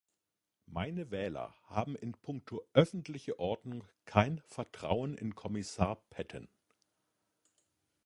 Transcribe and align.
Meine 0.65 1.11
Wähler 1.11 1.53
haben 1.67 1.95
in 1.95 2.13
punkto 2.13 2.63
öffentliche 2.73 3.37
Ordnung 3.37 3.87
kein 4.05 4.39
Vertrauen 4.47 5.15
in 5.15 5.35
Kommissar 5.35 5.97
Patten. 6.09 6.47